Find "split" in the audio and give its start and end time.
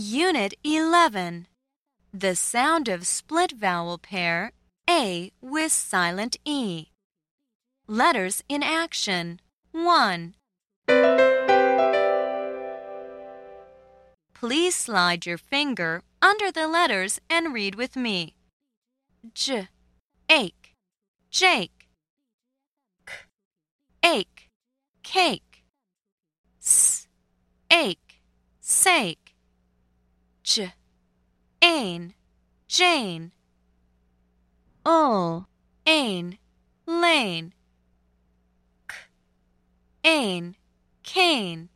3.04-3.50